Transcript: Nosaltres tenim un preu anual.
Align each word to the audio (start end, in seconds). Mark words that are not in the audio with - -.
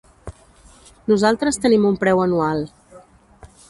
Nosaltres 1.13 1.63
tenim 1.67 1.87
un 1.93 2.03
preu 2.05 2.25
anual. 2.27 2.69